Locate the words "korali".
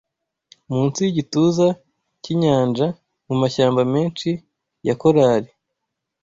5.01-5.49